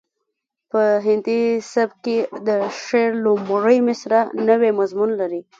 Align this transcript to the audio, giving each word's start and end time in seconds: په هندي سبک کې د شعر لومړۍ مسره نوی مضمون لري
په 0.71 0.81
هندي 1.05 1.41
سبک 1.73 1.97
کې 2.05 2.17
د 2.47 2.49
شعر 2.83 3.11
لومړۍ 3.25 3.79
مسره 3.87 4.19
نوی 4.49 4.71
مضمون 4.79 5.09
لري 5.21 5.41